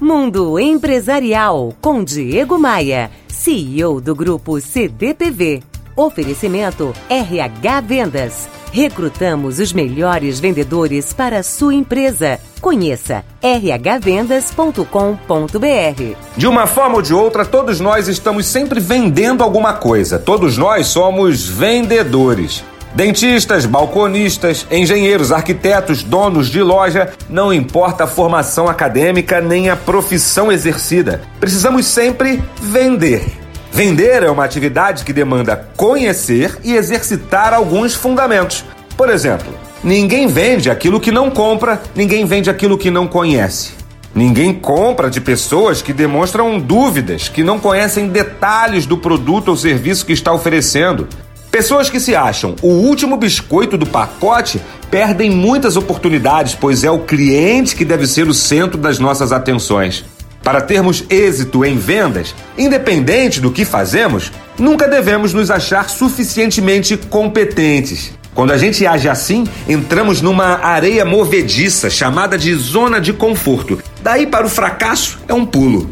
[0.00, 5.60] Mundo Empresarial com Diego Maia, CEO do grupo CDPV.
[5.96, 8.48] Oferecimento RH Vendas.
[8.70, 12.38] Recrutamos os melhores vendedores para a sua empresa.
[12.60, 16.16] Conheça rhvendas.com.br.
[16.36, 20.16] De uma forma ou de outra, todos nós estamos sempre vendendo alguma coisa.
[20.16, 22.62] Todos nós somos vendedores.
[22.94, 30.50] Dentistas, balconistas, engenheiros, arquitetos, donos de loja, não importa a formação acadêmica nem a profissão
[30.50, 31.20] exercida.
[31.38, 33.24] Precisamos sempre vender.
[33.70, 38.64] Vender é uma atividade que demanda conhecer e exercitar alguns fundamentos.
[38.96, 39.52] Por exemplo,
[39.84, 43.78] ninguém vende aquilo que não compra, ninguém vende aquilo que não conhece.
[44.14, 50.04] Ninguém compra de pessoas que demonstram dúvidas, que não conhecem detalhes do produto ou serviço
[50.04, 51.06] que está oferecendo.
[51.50, 57.00] Pessoas que se acham o último biscoito do pacote perdem muitas oportunidades, pois é o
[57.00, 60.04] cliente que deve ser o centro das nossas atenções.
[60.42, 68.12] Para termos êxito em vendas, independente do que fazemos, nunca devemos nos achar suficientemente competentes.
[68.34, 73.78] Quando a gente age assim, entramos numa areia movediça chamada de zona de conforto.
[74.02, 75.90] Daí para o fracasso é um pulo.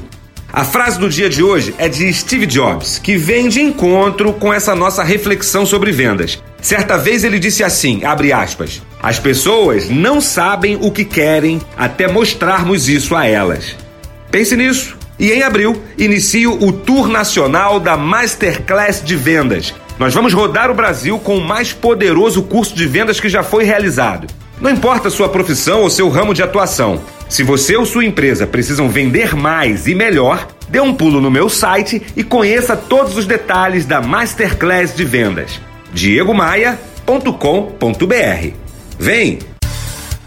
[0.53, 4.53] A frase do dia de hoje é de Steve Jobs, que vem de encontro com
[4.53, 6.43] essa nossa reflexão sobre vendas.
[6.63, 12.09] Certa vez ele disse assim, abre aspas: "As pessoas não sabem o que querem até
[12.09, 13.77] mostrarmos isso a elas."
[14.31, 14.97] Pense nisso.
[15.19, 19.75] E em abril, inicio o tour nacional da Masterclass de Vendas.
[19.99, 23.65] Nós vamos rodar o Brasil com o mais poderoso curso de vendas que já foi
[23.65, 24.27] realizado.
[24.61, 27.01] Não importa sua profissão ou seu ramo de atuação.
[27.29, 31.49] Se você ou sua empresa precisam vender mais e melhor, dê um pulo no meu
[31.49, 35.61] site e conheça todos os detalhes da Masterclass de Vendas.
[35.93, 38.55] diegomaia.com.br.
[38.99, 39.39] Vem!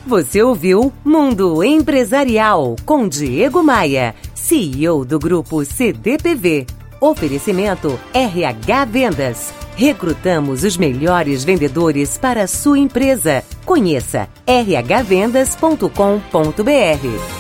[0.05, 6.65] Você ouviu Mundo Empresarial com Diego Maia, CEO do grupo CDPV.
[6.99, 9.58] Oferecimento RH Vendas.
[9.79, 13.45] Recrutamos os melhores vendedores para a sua empresa.
[13.63, 17.38] Conheça rhvendas.com.br.